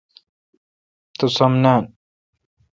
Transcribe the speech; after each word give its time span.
تو 1.17 1.25
سم 1.37 1.51
نان۔ 1.63 1.83